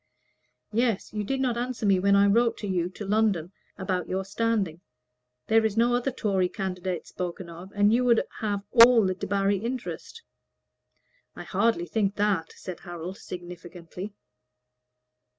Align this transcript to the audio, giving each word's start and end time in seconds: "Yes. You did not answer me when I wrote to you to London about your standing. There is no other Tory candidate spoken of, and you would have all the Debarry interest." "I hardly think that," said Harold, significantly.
"Yes. 0.73 1.13
You 1.13 1.23
did 1.23 1.39
not 1.41 1.57
answer 1.59 1.85
me 1.85 1.99
when 1.99 2.15
I 2.15 2.25
wrote 2.25 2.57
to 2.57 2.67
you 2.67 2.89
to 2.89 3.05
London 3.05 3.51
about 3.77 4.09
your 4.09 4.25
standing. 4.25 4.81
There 5.45 5.63
is 5.63 5.77
no 5.77 5.93
other 5.93 6.09
Tory 6.09 6.49
candidate 6.49 7.05
spoken 7.05 7.51
of, 7.51 7.71
and 7.75 7.93
you 7.93 8.03
would 8.05 8.23
have 8.39 8.63
all 8.71 9.05
the 9.05 9.13
Debarry 9.13 9.61
interest." 9.63 10.23
"I 11.35 11.43
hardly 11.43 11.85
think 11.85 12.15
that," 12.15 12.51
said 12.53 12.79
Harold, 12.79 13.19
significantly. 13.19 14.15